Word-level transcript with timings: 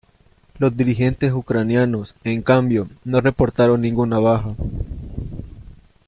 Los 0.57 0.75
dirigentes 0.75 1.31
ucranianos, 1.31 2.15
en 2.23 2.41
cambio, 2.41 2.89
no 3.05 3.21
reportaron 3.21 3.81
ninguna 3.81 4.17
baja. 4.17 4.55